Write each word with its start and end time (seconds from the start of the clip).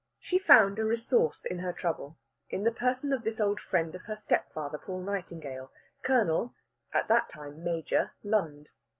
She 0.19 0.39
found 0.39 0.79
a 0.79 0.83
resource 0.83 1.45
in 1.45 1.59
her 1.59 1.71
trouble 1.71 2.17
in 2.49 2.63
the 2.63 2.71
person 2.71 3.13
of 3.13 3.23
this 3.23 3.39
old 3.39 3.59
friend 3.59 3.93
of 3.93 4.01
her 4.05 4.15
stepfather 4.15 4.79
Paul 4.79 5.03
Nightingale, 5.03 5.71
Colonel 6.01 6.55
(at 6.91 7.07
that 7.07 7.29
time 7.29 7.63
Major) 7.63 8.13
Lund. 8.23 8.71